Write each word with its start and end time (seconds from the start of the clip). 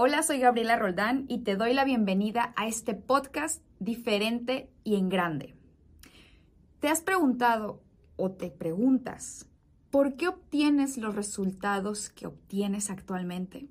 Hola, 0.00 0.22
soy 0.22 0.38
Gabriela 0.38 0.76
Roldán 0.76 1.24
y 1.26 1.38
te 1.38 1.56
doy 1.56 1.74
la 1.74 1.82
bienvenida 1.82 2.54
a 2.54 2.68
este 2.68 2.94
podcast 2.94 3.64
diferente 3.80 4.70
y 4.84 4.94
en 4.94 5.08
grande. 5.08 5.56
¿Te 6.78 6.86
has 6.86 7.02
preguntado 7.02 7.82
o 8.14 8.30
te 8.30 8.48
preguntas 8.48 9.50
por 9.90 10.14
qué 10.14 10.28
obtienes 10.28 10.98
los 10.98 11.16
resultados 11.16 12.10
que 12.10 12.28
obtienes 12.28 12.90
actualmente? 12.90 13.66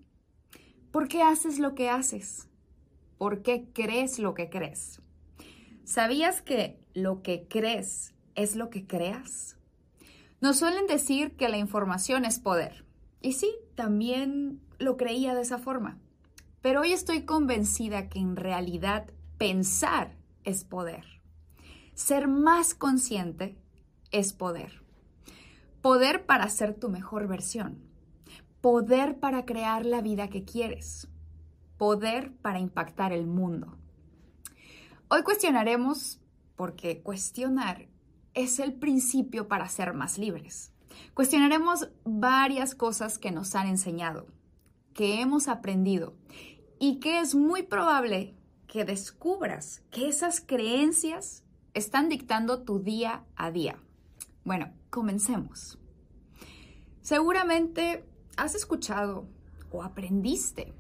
¿Por 0.92 1.08
qué 1.08 1.24
haces 1.24 1.60
lo 1.60 1.76
que 1.76 1.90
haces? 1.90 2.50
¿Por 3.18 3.42
qué 3.42 3.70
crees 3.74 4.20
lo 4.20 4.34
que 4.34 4.50
crees? 4.50 5.02
¿Sabías 5.86 6.42
que 6.42 6.78
lo 6.94 7.22
que 7.22 7.48
crees 7.48 8.14
es 8.36 8.58
lo 8.58 8.70
que 8.70 8.86
creas? 8.86 9.56
Nos 10.42 10.60
suelen 10.60 10.88
decir 10.88 11.38
que 11.38 11.48
la 11.48 11.58
información 11.58 12.26
es 12.26 12.38
poder. 12.38 12.84
Y 13.22 13.32
sí, 13.32 13.50
también 13.76 14.60
lo 14.78 14.98
creía 14.98 15.34
de 15.34 15.44
esa 15.44 15.58
forma. 15.58 16.02
Pero 16.62 16.82
hoy 16.82 16.94
estoy 16.94 17.24
convencida 17.24 18.10
que 18.10 18.20
en 18.20 18.36
realidad 18.36 19.08
pensar 19.38 20.18
es 20.44 20.64
poder. 20.64 21.06
Ser 21.94 22.28
más 22.28 22.74
consciente 22.74 23.58
es 24.12 24.34
poder. 24.34 24.84
Poder 25.82 26.26
para 26.26 26.50
ser 26.50 26.74
tu 26.74 26.90
mejor 26.90 27.28
versión. 27.28 27.80
Poder 28.62 29.20
para 29.20 29.46
crear 29.46 29.86
la 29.86 30.02
vida 30.02 30.30
que 30.30 30.44
quieres. 30.44 31.08
Poder 31.78 32.34
para 32.38 32.60
impactar 32.60 33.14
el 33.14 33.28
mundo. 33.28 33.78
Hoy 35.10 35.24
cuestionaremos, 35.24 36.20
porque 36.56 37.02
cuestionar 37.02 37.88
es 38.34 38.60
el 38.60 38.74
principio 38.74 39.48
para 39.48 39.70
ser 39.70 39.94
más 39.94 40.18
libres. 40.18 40.74
Cuestionaremos 41.14 41.90
varias 42.04 42.76
cosas 42.76 43.18
que 43.18 43.32
nos 43.32 43.56
han 43.56 43.68
enseñado, 43.68 44.28
que 44.98 45.22
hemos 45.22 45.48
aprendido 45.48 46.16
y 46.80 47.00
que 47.00 47.20
es 47.20 47.36
muy 47.36 47.62
probable 47.62 48.36
que 48.68 48.84
descubras 48.84 49.84
que 49.92 50.08
esas 50.08 50.42
creencias 50.42 51.44
están 51.76 52.10
dictando 52.10 52.64
tu 52.64 52.80
día 52.80 53.24
a 53.36 53.52
día. 53.52 53.78
Bueno, 54.44 54.74
comencemos. 54.90 55.78
Seguramente 57.02 58.10
has 58.38 58.56
escuchado 58.56 59.30
o 59.72 59.84
aprendiste 59.84 60.74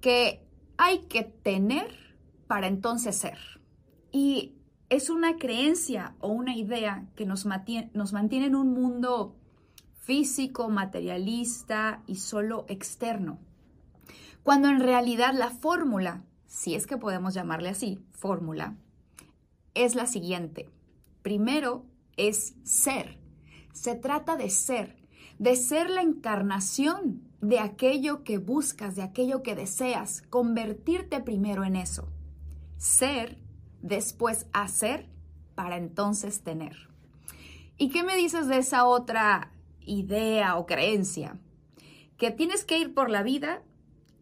que 0.00 0.46
hay 0.76 1.00
que 1.06 1.24
tener 1.24 1.90
para 2.46 2.68
entonces 2.68 3.16
ser. 3.16 3.38
Y 4.12 4.54
es 4.90 5.10
una 5.10 5.38
creencia 5.38 6.14
o 6.20 6.28
una 6.28 6.56
idea 6.56 7.08
que 7.16 7.26
nos 7.26 7.46
mantiene, 7.46 7.90
nos 7.94 8.12
mantiene 8.12 8.46
en 8.46 8.54
un 8.54 8.72
mundo 8.72 9.34
físico, 10.08 10.70
materialista 10.70 12.02
y 12.06 12.16
solo 12.16 12.64
externo. 12.68 13.38
Cuando 14.42 14.68
en 14.68 14.80
realidad 14.80 15.34
la 15.34 15.50
fórmula, 15.50 16.24
si 16.46 16.74
es 16.74 16.86
que 16.86 16.96
podemos 16.96 17.34
llamarle 17.34 17.68
así, 17.68 18.00
fórmula, 18.12 18.78
es 19.74 19.94
la 19.94 20.06
siguiente. 20.06 20.70
Primero 21.20 21.84
es 22.16 22.54
ser. 22.62 23.18
Se 23.74 23.96
trata 23.96 24.36
de 24.36 24.48
ser, 24.48 24.96
de 25.38 25.56
ser 25.56 25.90
la 25.90 26.00
encarnación 26.00 27.20
de 27.42 27.58
aquello 27.58 28.24
que 28.24 28.38
buscas, 28.38 28.96
de 28.96 29.02
aquello 29.02 29.42
que 29.42 29.54
deseas, 29.54 30.22
convertirte 30.30 31.20
primero 31.20 31.64
en 31.64 31.76
eso. 31.76 32.08
Ser 32.78 33.36
después 33.82 34.46
hacer 34.54 35.10
para 35.54 35.76
entonces 35.76 36.42
tener. 36.42 36.88
¿Y 37.76 37.90
qué 37.90 38.02
me 38.02 38.16
dices 38.16 38.48
de 38.48 38.56
esa 38.56 38.86
otra 38.86 39.52
idea 39.88 40.56
o 40.56 40.66
creencia? 40.66 41.38
Que 42.16 42.30
tienes 42.30 42.64
que 42.64 42.78
ir 42.78 42.94
por 42.94 43.10
la 43.10 43.22
vida 43.22 43.62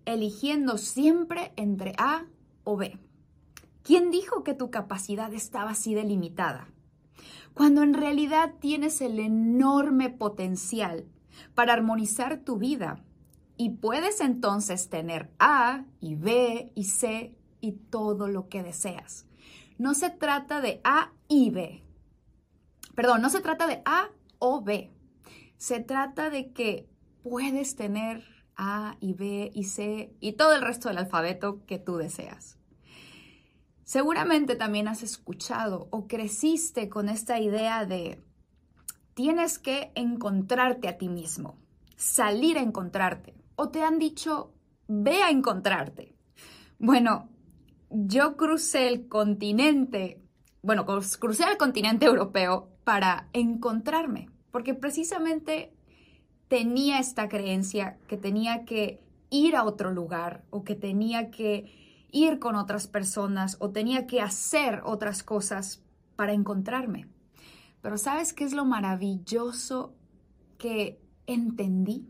eligiendo 0.04 0.78
siempre 0.78 1.52
entre 1.56 1.92
A 1.98 2.26
o 2.64 2.76
B. 2.76 2.98
¿Quién 3.82 4.10
dijo 4.10 4.44
que 4.44 4.54
tu 4.54 4.70
capacidad 4.70 5.32
estaba 5.32 5.70
así 5.70 5.94
delimitada? 5.94 6.68
Cuando 7.54 7.82
en 7.82 7.94
realidad 7.94 8.54
tienes 8.60 9.00
el 9.00 9.18
enorme 9.18 10.10
potencial 10.10 11.06
para 11.54 11.72
armonizar 11.72 12.38
tu 12.38 12.56
vida 12.56 13.02
y 13.56 13.70
puedes 13.70 14.20
entonces 14.20 14.88
tener 14.88 15.30
A 15.38 15.84
y 16.00 16.14
B 16.14 16.72
y 16.74 16.84
C 16.84 17.34
y 17.60 17.72
todo 17.72 18.28
lo 18.28 18.48
que 18.48 18.62
deseas 18.62 19.26
no 19.78 19.94
se 19.94 20.10
trata 20.10 20.60
de 20.60 20.80
A 20.84 21.12
y 21.28 21.50
B. 21.50 21.82
Perdón, 22.94 23.20
no 23.20 23.30
se 23.30 23.40
trata 23.40 23.66
de 23.66 23.82
A 23.84 24.08
o 24.38 24.62
B. 24.62 24.90
Se 25.58 25.80
trata 25.80 26.30
de 26.30 26.52
que 26.52 26.88
puedes 27.22 27.76
tener 27.76 28.24
A 28.56 28.96
y 29.00 29.14
B 29.14 29.50
y 29.54 29.64
C 29.64 30.14
y 30.20 30.32
todo 30.32 30.54
el 30.54 30.62
resto 30.62 30.88
del 30.88 30.98
alfabeto 30.98 31.64
que 31.66 31.78
tú 31.78 31.96
deseas. 31.96 32.58
Seguramente 33.84 34.56
también 34.56 34.88
has 34.88 35.02
escuchado 35.02 35.88
o 35.90 36.08
creciste 36.08 36.88
con 36.88 37.08
esta 37.08 37.38
idea 37.40 37.86
de 37.86 38.20
tienes 39.14 39.58
que 39.58 39.92
encontrarte 39.94 40.88
a 40.88 40.98
ti 40.98 41.08
mismo, 41.08 41.56
salir 41.96 42.58
a 42.58 42.62
encontrarte, 42.62 43.34
o 43.54 43.68
te 43.68 43.82
han 43.82 43.98
dicho 43.98 44.52
ve 44.88 45.22
a 45.22 45.30
encontrarte. 45.30 46.14
Bueno, 46.78 47.28
yo 47.90 48.36
crucé 48.36 48.88
el 48.88 49.08
continente, 49.08 50.20
bueno, 50.62 50.84
crucé 50.84 51.44
el 51.44 51.56
continente 51.56 52.06
europeo 52.06 52.68
para 52.84 53.28
encontrarme, 53.32 54.30
porque 54.50 54.74
precisamente 54.74 55.72
tenía 56.48 56.98
esta 56.98 57.28
creencia 57.28 57.98
que 58.08 58.16
tenía 58.16 58.64
que 58.64 59.00
ir 59.30 59.56
a 59.56 59.64
otro 59.64 59.90
lugar 59.92 60.44
o 60.50 60.64
que 60.64 60.74
tenía 60.74 61.30
que 61.30 61.72
ir 62.10 62.38
con 62.38 62.56
otras 62.56 62.86
personas 62.86 63.56
o 63.60 63.70
tenía 63.70 64.06
que 64.06 64.20
hacer 64.20 64.80
otras 64.84 65.22
cosas 65.22 65.82
para 66.14 66.32
encontrarme. 66.32 67.08
Pero 67.82 67.98
¿sabes 67.98 68.32
qué 68.32 68.44
es 68.44 68.52
lo 68.52 68.64
maravilloso 68.64 69.94
que 70.58 71.00
entendí? 71.26 72.08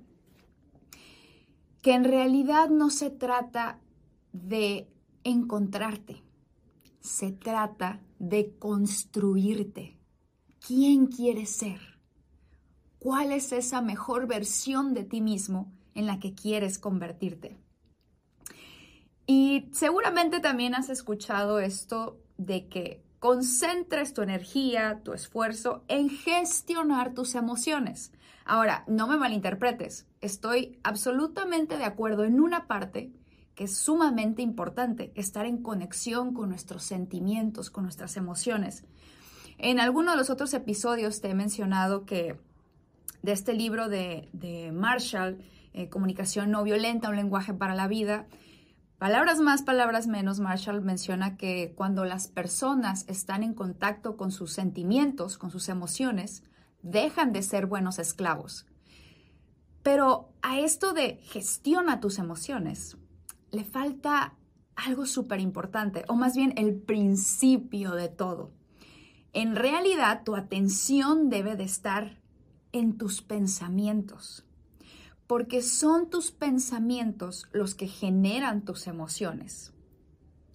Que 1.82 1.94
en 1.94 2.04
realidad 2.04 2.68
no 2.68 2.90
se 2.90 3.10
trata 3.10 3.80
de 4.32 4.88
encontrarte. 5.24 6.22
Se 7.00 7.32
trata 7.32 8.00
de 8.18 8.54
construirte. 8.58 9.96
¿Quién 10.66 11.06
quieres 11.06 11.50
ser? 11.50 11.95
¿Cuál 12.98 13.32
es 13.32 13.52
esa 13.52 13.80
mejor 13.80 14.26
versión 14.26 14.94
de 14.94 15.04
ti 15.04 15.20
mismo 15.20 15.72
en 15.94 16.06
la 16.06 16.18
que 16.18 16.34
quieres 16.34 16.78
convertirte? 16.78 17.58
Y 19.26 19.68
seguramente 19.72 20.40
también 20.40 20.74
has 20.74 20.88
escuchado 20.88 21.58
esto 21.58 22.20
de 22.36 22.68
que 22.68 23.04
concentres 23.18 24.14
tu 24.14 24.22
energía, 24.22 25.00
tu 25.02 25.12
esfuerzo 25.12 25.84
en 25.88 26.08
gestionar 26.08 27.12
tus 27.12 27.34
emociones. 27.34 28.12
Ahora, 28.44 28.84
no 28.86 29.08
me 29.08 29.16
malinterpretes, 29.16 30.06
estoy 30.20 30.78
absolutamente 30.84 31.76
de 31.76 31.84
acuerdo 31.84 32.24
en 32.24 32.40
una 32.40 32.68
parte 32.68 33.12
que 33.56 33.64
es 33.64 33.76
sumamente 33.76 34.42
importante, 34.42 35.12
estar 35.16 35.46
en 35.46 35.62
conexión 35.62 36.34
con 36.34 36.50
nuestros 36.50 36.84
sentimientos, 36.84 37.70
con 37.70 37.84
nuestras 37.84 38.16
emociones. 38.16 38.84
En 39.58 39.80
alguno 39.80 40.10
de 40.10 40.18
los 40.18 40.28
otros 40.28 40.52
episodios 40.52 41.22
te 41.22 41.30
he 41.30 41.34
mencionado 41.34 42.04
que 42.04 42.38
de 43.26 43.32
este 43.32 43.54
libro 43.54 43.88
de, 43.88 44.70
Marshall, 44.72 45.44
eh, 45.72 45.88
Comunicación 45.88 46.52
no 46.52 46.62
violenta, 46.62 47.08
un 47.08 47.16
lenguaje 47.16 47.52
para 47.52 47.74
la 47.74 47.88
vida, 47.88 48.28
palabras 48.98 49.40
más, 49.40 49.62
palabras 49.62 50.06
menos, 50.06 50.38
Marshall 50.38 50.80
menciona 50.80 51.36
que 51.36 51.74
cuando 51.74 52.04
las 52.04 52.28
personas 52.28 53.04
están 53.08 53.42
en 53.42 53.52
contacto 53.52 54.16
con 54.16 54.30
sus 54.30 54.52
sentimientos, 54.52 55.38
con 55.38 55.50
sus 55.50 55.68
emociones, 55.68 56.44
dejan 56.82 57.32
de 57.32 57.42
ser 57.42 57.66
buenos 57.66 57.98
esclavos. 57.98 58.64
Pero 59.82 60.32
a 60.40 60.60
esto 60.60 60.92
de 60.92 61.16
gestiona 61.24 61.98
tus 61.98 62.20
emociones, 62.20 62.96
le 63.50 63.64
falta 63.64 64.34
algo 64.76 65.04
súper 65.04 65.40
importante, 65.40 66.04
o 66.06 66.14
más 66.14 66.36
bien 66.36 66.54
el 66.56 66.76
principio 66.76 67.96
de 67.96 68.08
todo. 68.08 68.52
En 69.32 69.56
realidad, 69.56 70.22
tu 70.24 70.36
atención 70.36 71.28
debe 71.28 71.56
de 71.56 71.64
estar 71.64 72.24
en 72.78 72.98
tus 72.98 73.22
pensamientos, 73.22 74.44
porque 75.26 75.62
son 75.62 76.10
tus 76.10 76.30
pensamientos 76.30 77.46
los 77.52 77.74
que 77.74 77.88
generan 77.88 78.64
tus 78.64 78.86
emociones. 78.86 79.72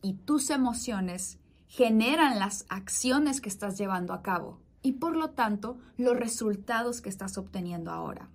Y 0.04 0.14
tus 0.14 0.50
emociones 0.52 1.40
generan 1.68 2.38
las 2.38 2.66
acciones 2.70 3.42
que 3.42 3.50
estás 3.50 3.78
llevando 3.78 4.14
a 4.14 4.22
cabo 4.22 4.60
y 4.84 4.94
por 4.94 5.16
lo 5.16 5.32
tanto 5.32 5.80
los 5.98 6.16
resultados 6.16 7.02
que 7.02 7.10
estás 7.10 7.38
obteniendo 7.38 7.92
ahora. 7.92 8.30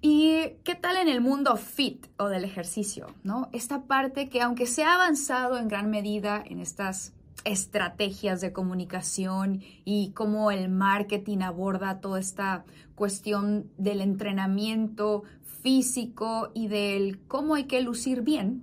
¿Y 0.00 0.50
qué 0.62 0.74
tal 0.74 0.96
en 0.98 1.08
el 1.08 1.20
mundo 1.20 1.56
fit 1.56 2.06
o 2.18 2.28
del 2.28 2.44
ejercicio? 2.44 3.08
¿no? 3.24 3.48
Esta 3.52 3.86
parte 3.86 4.28
que 4.28 4.42
aunque 4.42 4.66
se 4.66 4.84
ha 4.84 4.94
avanzado 4.94 5.58
en 5.58 5.68
gran 5.68 5.90
medida 5.90 6.42
en 6.44 6.60
estas 6.60 7.15
estrategias 7.46 8.40
de 8.40 8.52
comunicación 8.52 9.62
y 9.84 10.10
cómo 10.10 10.50
el 10.50 10.68
marketing 10.68 11.38
aborda 11.38 12.00
toda 12.00 12.20
esta 12.20 12.64
cuestión 12.94 13.70
del 13.78 14.00
entrenamiento 14.00 15.22
físico 15.62 16.50
y 16.54 16.68
del 16.68 17.20
cómo 17.26 17.54
hay 17.54 17.64
que 17.64 17.80
lucir 17.80 18.22
bien, 18.22 18.62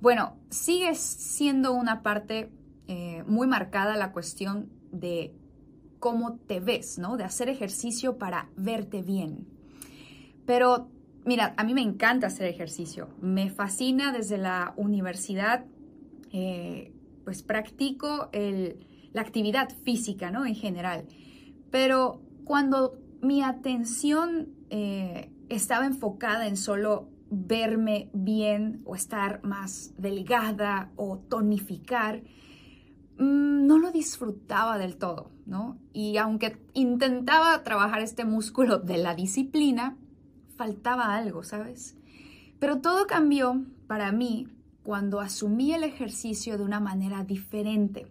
bueno, 0.00 0.36
sigue 0.50 0.94
siendo 0.94 1.72
una 1.72 2.02
parte 2.02 2.50
eh, 2.88 3.24
muy 3.26 3.46
marcada 3.46 3.96
la 3.96 4.12
cuestión 4.12 4.68
de 4.92 5.34
cómo 5.98 6.36
te 6.36 6.60
ves, 6.60 6.98
¿no? 6.98 7.16
De 7.16 7.24
hacer 7.24 7.48
ejercicio 7.48 8.18
para 8.18 8.50
verte 8.56 9.00
bien. 9.00 9.46
Pero 10.44 10.88
mira, 11.24 11.54
a 11.56 11.64
mí 11.64 11.74
me 11.74 11.80
encanta 11.80 12.26
hacer 12.26 12.46
ejercicio, 12.46 13.08
me 13.20 13.50
fascina 13.50 14.12
desde 14.12 14.38
la 14.38 14.74
universidad, 14.76 15.64
eh, 16.32 16.92
pues 17.24 17.42
practico 17.42 18.30
la 18.32 19.20
actividad 19.22 19.70
física, 19.84 20.30
¿no? 20.30 20.44
En 20.46 20.54
general. 20.54 21.06
Pero 21.70 22.20
cuando 22.44 22.98
mi 23.22 23.42
atención 23.42 24.48
eh, 24.70 25.30
estaba 25.48 25.86
enfocada 25.86 26.46
en 26.46 26.56
solo 26.56 27.08
verme 27.30 28.10
bien 28.12 28.82
o 28.84 28.94
estar 28.94 29.42
más 29.42 29.92
delgada 29.96 30.90
o 30.96 31.18
tonificar, 31.18 32.22
mm, 33.18 33.66
no 33.66 33.78
lo 33.78 33.90
disfrutaba 33.90 34.78
del 34.78 34.96
todo, 34.96 35.30
¿no? 35.46 35.78
Y 35.92 36.16
aunque 36.18 36.58
intentaba 36.74 37.62
trabajar 37.62 38.02
este 38.02 38.24
músculo 38.24 38.78
de 38.78 38.98
la 38.98 39.14
disciplina, 39.14 39.96
faltaba 40.56 41.14
algo, 41.16 41.42
¿sabes? 41.42 41.96
Pero 42.58 42.80
todo 42.80 43.06
cambió 43.06 43.64
para 43.86 44.12
mí 44.12 44.48
cuando 44.84 45.20
asumí 45.20 45.72
el 45.72 45.82
ejercicio 45.82 46.56
de 46.58 46.62
una 46.62 46.78
manera 46.78 47.24
diferente, 47.24 48.06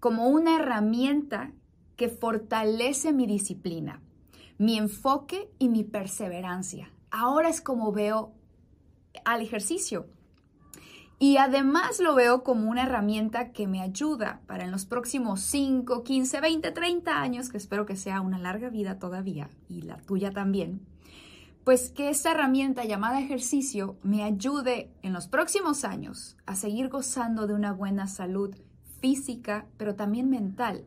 como 0.00 0.28
una 0.28 0.56
herramienta 0.56 1.52
que 1.96 2.08
fortalece 2.08 3.12
mi 3.12 3.26
disciplina, 3.26 4.02
mi 4.58 4.76
enfoque 4.76 5.48
y 5.58 5.68
mi 5.68 5.84
perseverancia. 5.84 6.90
Ahora 7.10 7.48
es 7.48 7.60
como 7.60 7.92
veo 7.92 8.32
al 9.24 9.40
ejercicio. 9.40 10.06
Y 11.20 11.36
además 11.36 12.00
lo 12.00 12.14
veo 12.14 12.42
como 12.42 12.70
una 12.70 12.84
herramienta 12.84 13.52
que 13.52 13.68
me 13.68 13.80
ayuda 13.80 14.40
para 14.46 14.64
en 14.64 14.70
los 14.70 14.86
próximos 14.86 15.42
5, 15.42 16.02
15, 16.02 16.40
20, 16.40 16.72
30 16.72 17.20
años, 17.20 17.50
que 17.50 17.58
espero 17.58 17.86
que 17.86 17.96
sea 17.96 18.20
una 18.20 18.38
larga 18.38 18.68
vida 18.68 18.98
todavía 18.98 19.48
y 19.68 19.82
la 19.82 19.98
tuya 19.98 20.32
también, 20.32 20.80
pues 21.64 21.90
que 21.90 22.08
esta 22.08 22.32
herramienta 22.32 22.84
llamada 22.84 23.20
ejercicio 23.20 23.96
me 24.02 24.22
ayude 24.22 24.90
en 25.02 25.12
los 25.12 25.28
próximos 25.28 25.84
años 25.84 26.36
a 26.46 26.56
seguir 26.56 26.88
gozando 26.88 27.46
de 27.46 27.54
una 27.54 27.72
buena 27.72 28.06
salud 28.06 28.54
física, 29.00 29.66
pero 29.76 29.94
también 29.94 30.30
mental, 30.30 30.84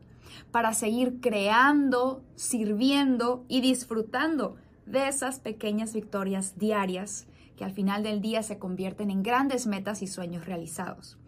para 0.50 0.72
seguir 0.72 1.20
creando, 1.20 2.24
sirviendo 2.34 3.44
y 3.48 3.60
disfrutando 3.60 4.56
de 4.86 5.08
esas 5.08 5.38
pequeñas 5.40 5.94
victorias 5.94 6.58
diarias 6.58 7.26
que 7.56 7.64
al 7.64 7.72
final 7.72 8.02
del 8.02 8.20
día 8.20 8.42
se 8.42 8.58
convierten 8.58 9.10
en 9.10 9.22
grandes 9.22 9.66
metas 9.66 10.02
y 10.02 10.06
sueños 10.06 10.44
realizados. 10.46 11.18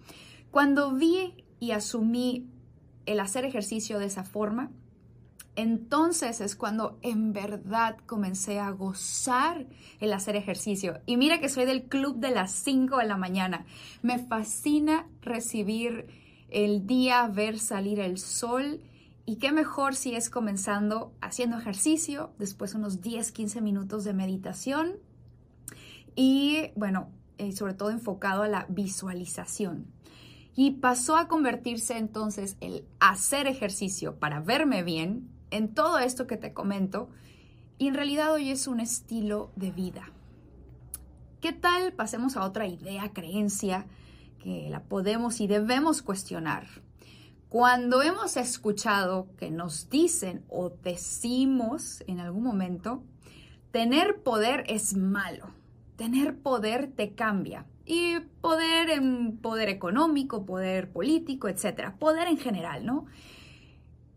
Cuando 0.50 0.92
vi 0.92 1.44
y 1.60 1.70
asumí 1.70 2.48
el 3.06 3.20
hacer 3.20 3.44
ejercicio 3.44 3.98
de 3.98 4.06
esa 4.06 4.24
forma, 4.24 4.70
entonces 5.56 6.40
es 6.40 6.54
cuando 6.54 6.98
en 7.02 7.32
verdad 7.32 7.96
comencé 8.06 8.60
a 8.60 8.70
gozar 8.70 9.66
el 10.00 10.12
hacer 10.12 10.36
ejercicio. 10.36 11.00
Y 11.06 11.16
mira 11.16 11.40
que 11.40 11.48
soy 11.48 11.64
del 11.64 11.84
club 11.84 12.18
de 12.18 12.30
las 12.30 12.52
5 12.52 12.98
de 12.98 13.06
la 13.06 13.16
mañana. 13.16 13.64
Me 14.02 14.18
fascina 14.18 15.08
recibir 15.22 16.06
el 16.50 16.86
día, 16.86 17.26
ver 17.26 17.58
salir 17.58 18.00
el 18.00 18.18
sol. 18.18 18.80
Y 19.24 19.36
qué 19.36 19.50
mejor 19.50 19.96
si 19.96 20.14
es 20.14 20.30
comenzando 20.30 21.12
haciendo 21.20 21.58
ejercicio, 21.58 22.32
después 22.38 22.74
unos 22.74 23.00
10, 23.00 23.32
15 23.32 23.60
minutos 23.60 24.04
de 24.04 24.12
meditación 24.12 24.98
y 26.14 26.70
bueno, 26.74 27.10
eh, 27.38 27.52
sobre 27.52 27.74
todo 27.74 27.90
enfocado 27.90 28.42
a 28.42 28.48
la 28.48 28.66
visualización. 28.68 29.86
Y 30.54 30.72
pasó 30.72 31.16
a 31.16 31.28
convertirse 31.28 31.98
entonces 31.98 32.56
el 32.60 32.86
hacer 32.98 33.46
ejercicio 33.46 34.18
para 34.18 34.40
verme 34.40 34.82
bien 34.82 35.35
en 35.50 35.74
todo 35.74 35.98
esto 35.98 36.26
que 36.26 36.36
te 36.36 36.52
comento 36.52 37.08
y 37.78 37.88
en 37.88 37.94
realidad 37.94 38.32
hoy 38.32 38.50
es 38.50 38.66
un 38.66 38.80
estilo 38.80 39.52
de 39.56 39.70
vida. 39.70 40.10
¿Qué 41.40 41.52
tal? 41.52 41.92
Pasemos 41.92 42.36
a 42.36 42.44
otra 42.44 42.66
idea, 42.66 43.12
creencia 43.12 43.86
que 44.42 44.68
la 44.70 44.82
podemos 44.82 45.40
y 45.40 45.46
debemos 45.46 46.02
cuestionar. 46.02 46.66
Cuando 47.48 48.02
hemos 48.02 48.36
escuchado 48.36 49.28
que 49.36 49.50
nos 49.50 49.88
dicen 49.88 50.44
o 50.48 50.70
decimos 50.70 52.02
en 52.06 52.20
algún 52.20 52.42
momento, 52.42 53.04
tener 53.70 54.22
poder 54.22 54.64
es 54.68 54.96
malo, 54.96 55.50
tener 55.96 56.38
poder 56.38 56.92
te 56.92 57.14
cambia. 57.14 57.66
Y 57.84 58.18
poder 58.40 58.90
en 58.90 59.36
poder 59.36 59.68
económico, 59.68 60.44
poder 60.44 60.90
político, 60.90 61.46
etcétera, 61.46 61.96
poder 61.96 62.26
en 62.26 62.36
general, 62.36 62.84
¿no? 62.84 63.06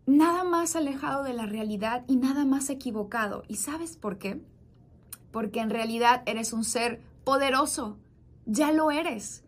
Nada 0.06 0.44
más 0.44 0.76
alejado 0.76 1.22
de 1.22 1.34
la 1.34 1.46
realidad 1.46 2.04
y 2.08 2.16
nada 2.16 2.44
más 2.44 2.70
equivocado. 2.70 3.44
¿Y 3.48 3.56
sabes 3.56 3.96
por 3.96 4.18
qué? 4.18 4.40
Porque 5.30 5.60
en 5.60 5.70
realidad 5.70 6.22
eres 6.26 6.52
un 6.52 6.64
ser 6.64 7.00
poderoso. 7.24 7.96
Ya 8.46 8.72
lo 8.72 8.90
eres. 8.90 9.44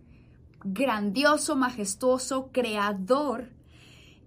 Grandioso, 0.64 1.56
majestuoso, 1.56 2.50
creador. 2.52 3.50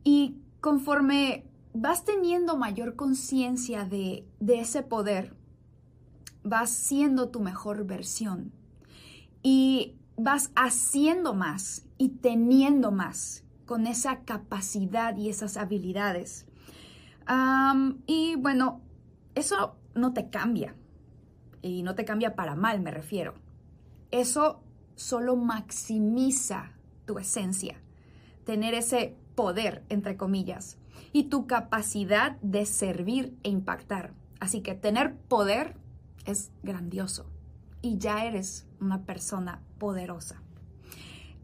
Y 0.04 0.36
conforme 0.60 1.46
vas 1.76 2.06
teniendo 2.06 2.58
mayor 2.58 2.96
conciencia 2.96 3.86
de, 3.86 4.26
ese 4.48 4.82
poder, 4.82 5.36
vas 6.44 6.70
siendo 6.70 7.30
tu 7.30 7.40
mejor 7.40 7.86
versión 7.86 8.54
y 9.44 9.96
vas 10.16 10.52
haciendo 10.56 11.34
más 11.34 11.86
y 11.98 12.10
teniendo 12.10 12.92
más 12.92 13.44
con 13.66 13.88
esa 13.88 14.22
capacidad 14.22 15.16
y 15.18 15.30
esas 15.30 15.58
habilidades. 15.58 16.46
y 18.06 18.36
bueno, 18.36 18.82
eso 19.34 19.76
no 19.94 20.14
te 20.14 20.30
cambia. 20.30 20.76
Y 21.62 21.82
no 21.82 21.96
te 21.96 22.06
cambia 22.06 22.36
para 22.36 22.56
mal, 22.56 22.80
me 22.80 22.92
refiero. 22.92 23.34
Eso 24.12 24.62
solo 24.96 25.36
maximiza 25.36 26.72
tu 27.06 27.18
esencia, 27.20 27.82
tener 28.46 28.74
ese 28.74 29.16
poder, 29.36 29.84
entre 29.90 30.16
comillas, 30.16 30.78
y 31.12 31.24
tu 31.24 31.48
capacidad 31.48 32.38
de 32.42 32.66
servir 32.66 33.36
e 33.44 33.50
impactar. 33.50 34.14
Así 34.40 34.62
que 34.62 34.76
tener 34.76 35.16
poder 35.16 35.76
es 36.26 36.52
grandioso 36.64 37.26
y 37.82 37.98
ya 37.98 38.26
eres 38.26 38.68
una 38.80 39.04
persona 39.04 39.62
poderosa. 39.78 40.42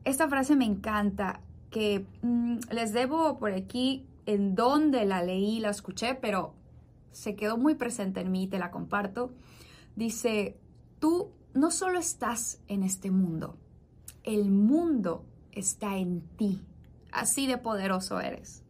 Esta 0.03 0.27
frase 0.27 0.55
me 0.55 0.65
encanta, 0.65 1.41
que 1.71 2.05
mm, 2.21 2.59
les 2.69 2.93
debo 2.93 3.39
por 3.39 3.53
aquí 3.53 4.05
en 4.27 4.53
dónde 4.53 5.05
la 5.05 5.23
leí, 5.23 5.59
la 5.59 5.69
escuché, 5.69 6.13
pero 6.13 6.53
se 7.11 7.35
quedó 7.35 7.57
muy 7.57 7.75
presente 7.75 8.19
en 8.19 8.31
mí 8.31 8.43
y 8.43 8.47
te 8.47 8.59
la 8.59 8.69
comparto. 8.69 9.31
Dice, 9.95 10.57
tú 10.99 11.31
no 11.53 11.71
solo 11.71 11.97
estás 11.97 12.61
en 12.67 12.83
este 12.83 13.09
mundo, 13.09 13.57
el 14.23 14.51
mundo 14.51 15.25
está 15.51 15.97
en 15.97 16.21
ti. 16.37 16.61
Así 17.11 17.47
de 17.47 17.57
poderoso 17.57 18.21
eres. 18.21 18.63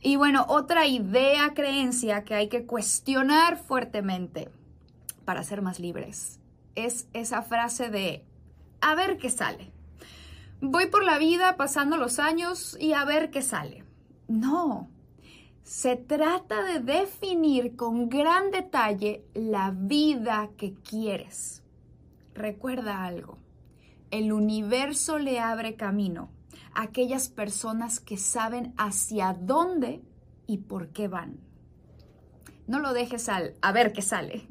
Y 0.00 0.16
bueno, 0.16 0.46
otra 0.48 0.86
idea, 0.86 1.54
creencia 1.54 2.24
que 2.24 2.34
hay 2.34 2.48
que 2.48 2.66
cuestionar 2.66 3.56
fuertemente 3.56 4.50
para 5.24 5.42
ser 5.42 5.62
más 5.62 5.78
libres. 5.80 6.40
Es 6.74 7.08
esa 7.12 7.42
frase 7.42 7.88
de, 7.88 8.24
a 8.80 8.94
ver 8.94 9.16
qué 9.18 9.30
sale. 9.30 9.72
Voy 10.68 10.86
por 10.86 11.04
la 11.04 11.16
vida 11.18 11.56
pasando 11.56 11.96
los 11.96 12.18
años 12.18 12.76
y 12.80 12.92
a 12.92 13.04
ver 13.04 13.30
qué 13.30 13.40
sale. 13.40 13.84
No, 14.26 14.90
se 15.62 15.94
trata 15.94 16.64
de 16.64 16.80
definir 16.80 17.76
con 17.76 18.08
gran 18.08 18.50
detalle 18.50 19.24
la 19.32 19.70
vida 19.70 20.50
que 20.56 20.74
quieres. 20.74 21.62
Recuerda 22.34 23.04
algo, 23.04 23.38
el 24.10 24.32
universo 24.32 25.20
le 25.20 25.38
abre 25.38 25.76
camino 25.76 26.30
a 26.74 26.82
aquellas 26.82 27.28
personas 27.28 28.00
que 28.00 28.16
saben 28.16 28.74
hacia 28.76 29.34
dónde 29.34 30.02
y 30.48 30.58
por 30.58 30.88
qué 30.88 31.06
van. 31.06 31.38
No 32.66 32.80
lo 32.80 32.92
dejes 32.92 33.28
al 33.28 33.54
a 33.62 33.70
ver 33.70 33.92
qué 33.92 34.02
sale. 34.02 34.48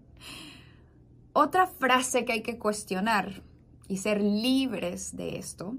Otra 1.33 1.67
frase 1.67 2.23
que 2.23 2.31
hay 2.31 2.41
que 2.41 2.57
cuestionar 2.57 3.43
y 3.87 3.97
ser 3.97 4.21
libres 4.21 5.15
de 5.15 5.37
esto 5.37 5.75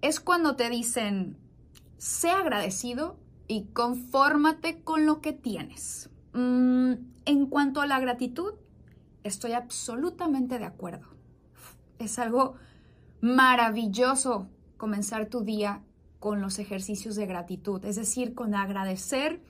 es 0.00 0.20
cuando 0.20 0.56
te 0.56 0.68
dicen, 0.68 1.36
sé 1.98 2.30
agradecido 2.30 3.16
y 3.46 3.66
confórmate 3.66 4.82
con 4.82 5.06
lo 5.06 5.20
que 5.20 5.32
tienes. 5.32 6.10
Mm, 6.32 6.92
en 7.24 7.46
cuanto 7.46 7.80
a 7.80 7.86
la 7.86 8.00
gratitud, 8.00 8.54
estoy 9.22 9.52
absolutamente 9.52 10.58
de 10.58 10.64
acuerdo. 10.64 11.06
Es 11.98 12.18
algo 12.18 12.54
maravilloso 13.20 14.48
comenzar 14.76 15.26
tu 15.26 15.42
día 15.42 15.82
con 16.18 16.40
los 16.40 16.58
ejercicios 16.58 17.14
de 17.14 17.26
gratitud, 17.26 17.84
es 17.84 17.96
decir, 17.96 18.34
con 18.34 18.54
agradecer 18.54 19.40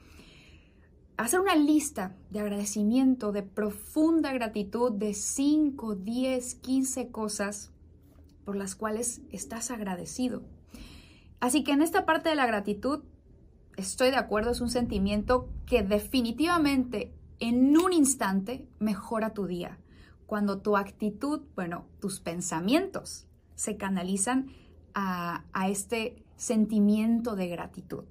hacer 1.16 1.40
una 1.40 1.54
lista 1.54 2.16
de 2.30 2.40
agradecimiento, 2.40 3.32
de 3.32 3.42
profunda 3.42 4.32
gratitud 4.32 4.92
de 4.92 5.14
5, 5.14 5.94
10, 5.94 6.54
15 6.56 7.10
cosas 7.10 7.71
por 8.44 8.56
las 8.56 8.74
cuales 8.74 9.22
estás 9.30 9.70
agradecido. 9.70 10.42
Así 11.40 11.64
que 11.64 11.72
en 11.72 11.82
esta 11.82 12.06
parte 12.06 12.28
de 12.28 12.36
la 12.36 12.46
gratitud, 12.46 13.00
estoy 13.76 14.10
de 14.10 14.16
acuerdo, 14.16 14.52
es 14.52 14.60
un 14.60 14.70
sentimiento 14.70 15.48
que 15.66 15.82
definitivamente 15.82 17.12
en 17.40 17.76
un 17.76 17.92
instante 17.92 18.68
mejora 18.78 19.34
tu 19.34 19.46
día. 19.46 19.78
Cuando 20.26 20.58
tu 20.58 20.76
actitud, 20.76 21.42
bueno, 21.56 21.86
tus 22.00 22.20
pensamientos 22.20 23.26
se 23.56 23.76
canalizan 23.76 24.46
a, 24.94 25.44
este 25.68 26.24
sentimiento 26.36 27.34
de 27.36 27.48
gratitud. 27.48 28.04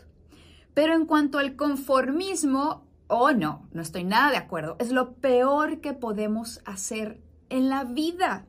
Pero 0.74 0.94
en 0.94 1.06
cuanto 1.06 1.38
al 1.38 1.56
conformismo, 1.56 2.86
oh 3.08 3.32
no, 3.32 3.68
no 3.72 3.82
estoy 3.82 4.04
nada 4.04 4.32
de 4.32 4.38
acuerdo. 4.38 4.76
Es 4.80 4.92
lo 4.92 5.14
peor 5.16 5.80
que 5.80 5.94
podemos 5.94 6.62
hacer 6.66 7.22
en 7.50 7.70
la 7.70 7.84
vida. 7.84 8.46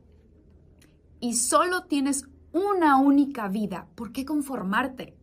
Y 1.23 1.35
solo 1.35 1.85
tienes 1.85 2.25
una 2.51 2.97
única 2.97 3.47
vida. 3.47 3.87
¿Por 3.95 4.11
qué 4.11 4.25
conformarte? 4.25 5.15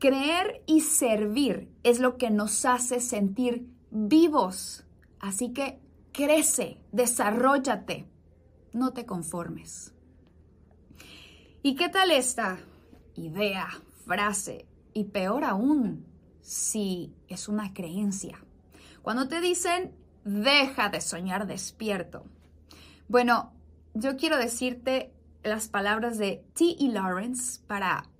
Creer 0.00 0.64
y 0.66 0.80
servir 0.80 1.70
es 1.84 2.00
lo 2.00 2.16
que 2.16 2.30
nos 2.30 2.64
hace 2.64 2.98
sentir 2.98 3.64
vivos. 3.92 4.84
Así 5.20 5.52
que 5.52 5.78
crece, 6.10 6.80
desarrollate, 6.90 8.08
no 8.72 8.92
te 8.92 9.06
conformes. 9.06 9.94
¿Y 11.62 11.76
qué 11.76 11.88
tal 11.88 12.10
esta 12.10 12.58
idea, 13.14 13.68
frase? 14.04 14.66
Y 14.94 15.04
peor 15.04 15.44
aún, 15.44 16.04
si 16.40 17.14
es 17.28 17.48
una 17.48 17.72
creencia. 17.72 18.44
Cuando 19.00 19.28
te 19.28 19.40
dicen, 19.40 19.92
deja 20.24 20.88
de 20.88 21.00
soñar 21.00 21.46
despierto. 21.46 22.24
Bueno, 23.06 23.53
yo 23.94 24.16
quiero 24.16 24.36
decirte 24.38 25.12
las 25.44 25.68
palabras 25.68 26.18
de 26.18 26.44
T. 26.54 26.76
E. 26.80 26.88
Lawrence 26.88 27.60
para, 27.66 28.10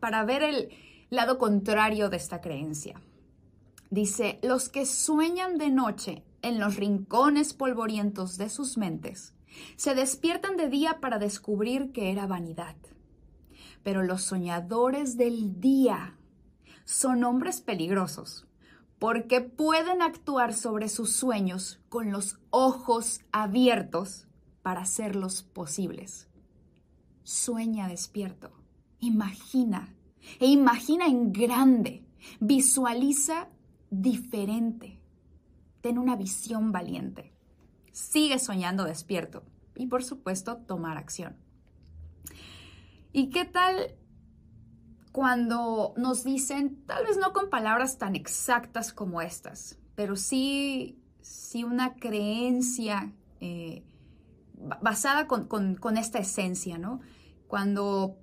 para 0.00 0.24
ver 0.24 0.42
el 0.42 0.68
lado 1.08 1.38
contrario 1.38 2.10
de 2.10 2.18
esta 2.18 2.40
creencia. 2.40 3.00
Dice, 3.90 4.38
los 4.42 4.68
que 4.68 4.84
sueñan 4.84 5.56
de 5.56 5.70
noche 5.70 6.24
en 6.42 6.60
los 6.60 6.76
rincones 6.76 7.54
polvorientos 7.54 8.36
de 8.36 8.50
sus 8.50 8.76
mentes, 8.76 9.34
se 9.76 9.94
despiertan 9.94 10.56
de 10.56 10.68
día 10.68 10.98
para 11.00 11.18
descubrir 11.18 11.92
que 11.92 12.10
era 12.10 12.26
vanidad. 12.26 12.76
Pero 13.82 14.02
los 14.02 14.22
soñadores 14.22 15.16
del 15.16 15.60
día 15.60 16.18
son 16.84 17.24
hombres 17.24 17.62
peligrosos, 17.62 18.46
porque 18.98 19.40
pueden 19.40 20.02
actuar 20.02 20.52
sobre 20.52 20.88
sus 20.88 21.12
sueños 21.12 21.80
con 21.88 22.10
los 22.12 22.38
ojos 22.50 23.20
abiertos 23.32 24.26
para 24.66 24.80
hacerlos 24.80 25.44
posibles. 25.44 26.26
Sueña 27.22 27.86
despierto, 27.86 28.50
imagina 28.98 29.94
e 30.40 30.46
imagina 30.46 31.06
en 31.06 31.32
grande, 31.32 32.04
visualiza 32.40 33.48
diferente, 33.90 35.00
ten 35.82 35.98
una 35.98 36.16
visión 36.16 36.72
valiente, 36.72 37.32
sigue 37.92 38.40
soñando 38.40 38.82
despierto 38.82 39.44
y 39.76 39.86
por 39.86 40.02
supuesto 40.02 40.56
tomar 40.56 40.96
acción. 40.96 41.36
¿Y 43.12 43.30
qué 43.30 43.44
tal 43.44 43.94
cuando 45.12 45.94
nos 45.96 46.24
dicen, 46.24 46.82
tal 46.86 47.04
vez 47.04 47.18
no 47.18 47.32
con 47.32 47.50
palabras 47.50 47.98
tan 47.98 48.16
exactas 48.16 48.92
como 48.92 49.22
estas, 49.22 49.78
pero 49.94 50.16
sí, 50.16 50.98
sí 51.20 51.62
una 51.62 51.94
creencia 51.94 53.12
eh, 53.40 53.84
basada 54.80 55.26
con, 55.26 55.98
esta 55.98 56.18
esencia, 56.18 56.78
¿no? 56.78 57.00
Cuando 57.46 58.16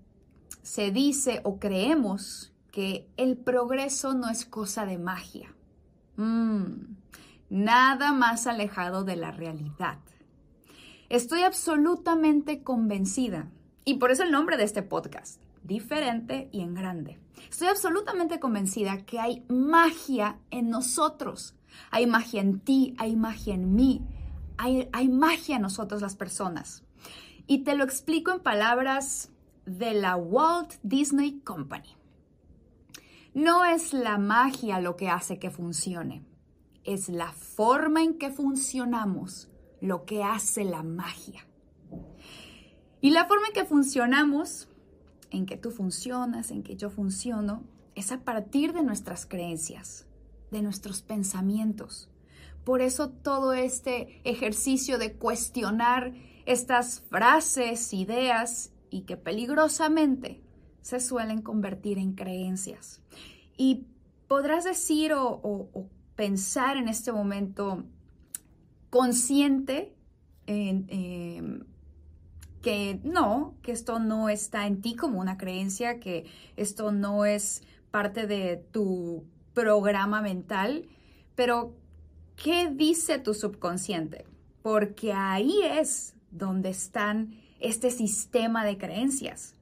se 0.62 0.92
dice 0.92 1.42
o 1.44 1.60
creemos 1.60 2.54
que 2.72 3.10
el 3.18 3.38
progreso 3.38 4.13
no 4.13 4.30
es 4.30 4.46
cosa 4.46 4.86
de 4.86 4.98
magia. 4.98 5.54
Mm, 6.16 6.96
nada 7.50 8.13
más 8.13 8.48
alejado 8.48 9.04
de 9.04 9.16
la 9.16 9.32
realidad. 9.32 10.00
Estoy 11.10 11.42
absolutamente 11.42 12.63
convencida, 12.63 13.52
y 13.86 13.96
por 13.96 14.12
eso 14.12 14.24
el 14.24 14.32
nombre 14.32 14.58
de 14.58 14.63
este 14.63 14.82
podcast, 14.82 15.42
diferente 15.63 16.50
y 16.52 16.62
en 16.62 16.74
grande. 16.74 17.20
Estoy 17.50 17.68
absolutamente 17.68 18.40
convencida 18.40 19.06
que 19.06 19.20
hay 19.20 19.46
magia 19.50 20.40
en 20.50 20.70
nosotros. 20.70 21.56
Hay 21.92 22.08
magia 22.08 22.42
en 22.42 22.60
ti, 22.60 22.96
hay 22.98 23.16
magia 23.16 23.54
en 23.54 23.75
mí, 23.75 24.02
hay, 24.57 25.10
magia 25.10 25.57
en 25.57 25.62
nosotros 25.62 26.01
las 26.01 26.15
personas. 26.15 26.83
Y 27.48 27.60
te 27.60 27.75
lo 27.75 27.83
explico 27.83 28.31
en 28.31 28.39
palabras 28.39 29.29
de 29.65 29.93
la 29.93 30.15
Walt 30.15 30.75
Disney 30.83 31.39
Company. 31.41 31.95
No 33.33 33.65
es 33.65 33.93
la 33.93 34.17
magia 34.17 34.79
lo 34.79 34.95
que 34.95 35.10
hace 35.10 35.39
que 35.39 35.50
funcione, 35.50 36.24
es 36.83 37.10
la 37.10 37.31
forma 37.31 38.03
en 38.03 38.17
que 38.17 38.31
funcionamos 38.31 39.50
lo 39.81 40.05
que 40.05 40.24
hace 40.24 40.63
la 40.63 40.83
magia. 40.83 41.45
Y 43.01 43.10
la 43.10 43.25
forma 43.25 43.48
en 43.48 43.53
que 43.53 43.65
funcionamos, 43.65 44.69
en 45.31 45.45
que 45.45 45.57
tú 45.57 45.72
funcionas, 45.72 46.51
en 46.51 46.63
que 46.63 46.77
yo 46.77 46.89
funciono, 46.89 47.63
es 47.95 48.12
a 48.12 48.22
partir 48.24 48.74
de 48.74 48.83
nuestras 48.83 49.25
creencias, 49.25 50.07
de 50.51 50.62
nuestros 50.62 51.01
pensamientos, 51.01 52.10
por 52.63 52.82
eso 52.82 53.10
todo 53.10 53.53
este 53.53 54.22
ejercicio 54.24 54.98
de 54.98 55.13
cuestionar 55.13 56.13
estas 56.46 57.01
frases, 57.01 57.93
ideas 57.93 58.72
y 58.89 59.01
que 59.01 59.17
peligrosamente 59.17 60.41
se 60.82 61.00
suelen 61.00 61.41
convertir 61.41 61.98
en 61.98 62.13
creencias. 62.13 63.01
Y 63.58 63.86
podrás 64.27 64.63
decir 64.63 65.13
o, 65.15 65.89
pensar 66.15 66.77
en 66.77 66.88
este 66.88 67.12
momento 67.12 67.84
consciente 68.89 69.96
em, 70.46 71.63
que 72.62 73.00
no, 73.03 73.55
que 73.62 73.72
esto 73.72 74.00
no 74.00 74.29
está 74.29 74.67
en 74.67 74.82
ti 74.82 74.96
como 74.96 75.20
una 75.20 75.38
creencia, 75.38 76.00
que 76.00 76.25
esto 76.55 76.91
no 76.91 77.25
es 77.25 77.63
parte 77.91 78.27
de 78.27 78.58
tu 78.72 79.25
programa 79.53 80.22
mental, 80.22 80.88
pero 81.36 81.75
¿Qué 82.36 82.70
dice 82.70 83.20
tu 83.20 83.34
subconsciente? 83.34 84.25
Porque 84.62 85.13
ahí 85.13 85.62
es 85.63 86.16
donde 86.32 86.70
están 86.70 87.40
este 87.60 87.92
sistema 87.92 88.66
de 88.66 88.78
creencias. 88.78 89.56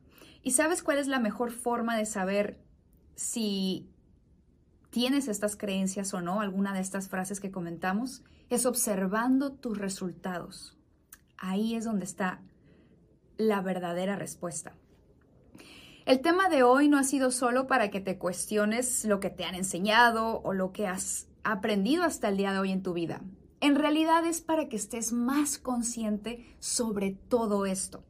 ¿Y 0.43 0.51
sabes 0.51 0.81
cuál 0.81 0.97
es 0.97 1.07
la 1.07 1.19
mejor 1.19 1.51
forma 1.51 1.97
de 1.97 2.05
saber 2.05 2.59
si 3.15 3.89
tienes 4.89 5.27
estas 5.27 5.55
creencias 5.55 6.13
o 6.13 6.21
no, 6.21 6.41
alguna 6.41 6.73
de 6.73 6.79
estas 6.79 7.09
frases 7.09 7.39
que 7.39 7.51
comentamos? 7.51 8.23
Es 8.49 8.65
observando 8.65 9.51
tus 9.51 9.77
resultados. 9.77 10.77
Ahí 11.37 11.75
es 11.75 11.85
donde 11.85 12.05
está 12.05 12.41
la 13.37 13.61
verdadera 13.61 14.15
respuesta. 14.15 14.73
El 16.05 16.21
tema 16.21 16.49
de 16.49 16.63
hoy 16.63 16.89
no 16.89 16.97
ha 16.97 17.03
sido 17.03 17.31
solo 17.31 17.67
para 17.67 17.91
que 17.91 18.01
te 18.01 18.17
cuestiones 18.17 19.05
lo 19.05 19.19
que 19.19 19.29
te 19.29 19.45
han 19.45 19.55
enseñado 19.55 20.41
o 20.41 20.53
lo 20.53 20.71
que 20.71 20.87
has 20.87 21.27
aprendido 21.43 22.03
hasta 22.03 22.29
el 22.29 22.37
día 22.37 22.53
de 22.53 22.59
hoy 22.59 22.71
en 22.71 22.83
tu 22.83 22.93
vida. 22.93 23.21
En 23.59 23.75
realidad 23.75 24.25
es 24.25 24.41
para 24.41 24.69
que 24.69 24.75
estés 24.75 25.13
más 25.13 25.57
consciente 25.57 26.55
sobre 26.59 27.11
todo 27.11 27.65
esto 27.65 28.03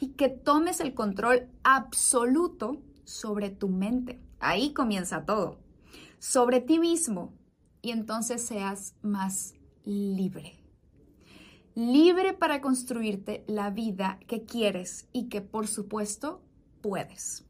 y 0.00 0.08
que 0.08 0.28
tomes 0.28 0.80
el 0.80 0.94
control 0.94 1.48
absoluto 1.62 2.82
sobre 3.04 3.50
tu 3.50 3.68
mente. 3.68 4.20
Ahí 4.40 4.72
comienza 4.72 5.24
todo. 5.24 5.58
Sobre 6.18 6.60
ti 6.60 6.78
mismo 6.78 7.32
y 7.82 7.92
entonces 7.92 8.42
seas 8.42 8.96
más 9.02 9.54
libre. 9.84 10.58
Libre 11.74 12.32
para 12.32 12.60
construirte 12.60 13.44
la 13.46 13.70
vida 13.70 14.18
que 14.26 14.44
quieres 14.44 15.08
y 15.12 15.28
que 15.28 15.40
por 15.40 15.68
supuesto 15.68 16.42
puedes. 16.80 17.44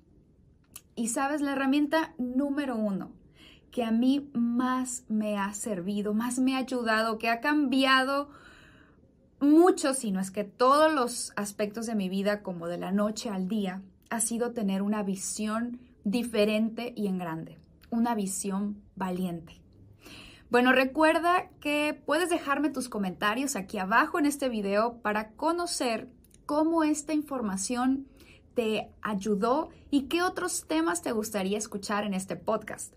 Y 0.94 1.08
sabes, 1.08 1.40
la 1.40 1.52
herramienta 1.52 2.14
número 2.18 2.76
uno 2.76 3.12
que 3.70 3.85
a 3.85 3.90
mí 3.90 4.30
más 4.32 5.04
me 5.08 5.38
ha 5.38 5.52
servido, 5.52 6.14
más 6.14 6.38
me 6.38 6.54
ha 6.54 6.58
ayudado, 6.58 7.18
que 7.18 7.28
ha 7.28 7.40
cambiado 7.40 8.28
mucho, 9.40 9.92
si 9.92 10.11
no 10.11 10.20
es 10.20 10.30
que 10.30 10.44
todos 10.44 10.92
los 10.92 11.32
aspectos 11.37 11.87
de 11.87 11.94
mi 11.94 12.08
vida, 12.08 12.42
como 12.42 12.68
de 12.68 12.78
la 12.78 12.90
noche 12.90 13.28
al 13.28 13.49
día, 13.49 13.82
ha 14.08 14.20
sido 14.20 14.52
tener 14.52 14.82
una 14.82 15.02
visión 15.02 15.80
diferente 16.04 16.92
y 16.96 17.06
en 17.06 17.18
grande, 17.18 17.58
una 17.90 18.14
visión 18.14 18.82
valiente. 18.94 19.61
Bueno, 20.49 20.73
recuerda 20.73 21.50
que 21.61 22.00
puedes 22.06 22.30
dejarme 22.30 22.70
tus 22.70 22.88
comentarios 22.88 23.56
aquí 23.56 23.78
abajo 23.78 24.18
en 24.18 24.26
este 24.26 24.49
video 24.49 24.99
para 25.02 25.32
conocer 25.32 26.08
cómo 26.46 26.85
esta 26.85 27.12
información 27.12 28.06
te 28.54 28.88
ayudó 29.02 29.68
y 29.90 30.02
qué 30.02 30.23
otros 30.23 30.66
temas 30.66 31.02
te 31.02 31.12
gustaría 31.12 31.58
escuchar 31.58 32.04
en 32.04 32.14
este 32.14 32.37
podcast. 32.37 32.94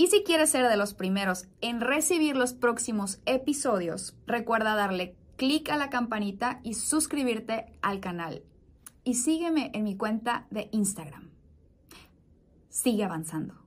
Y 0.00 0.06
si 0.06 0.22
quieres 0.22 0.48
ser 0.48 0.66
de 0.66 0.78
los 0.78 0.94
primeros 0.94 1.46
en 1.60 1.82
recibir 1.82 2.34
los 2.34 2.54
próximos 2.54 3.20
episodios, 3.26 4.16
recuerda 4.26 4.74
darle 4.74 5.14
clic 5.36 5.68
a 5.68 5.76
la 5.76 5.90
campanita 5.90 6.60
y 6.62 6.72
suscribirte 6.72 7.66
al 7.82 8.00
canal. 8.00 8.42
Y 9.04 9.16
sígueme 9.16 9.70
en 9.74 9.84
mi 9.84 9.98
cuenta 9.98 10.46
de 10.50 10.70
Instagram. 10.72 11.28
Sigue 12.70 13.04
avanzando. 13.04 13.59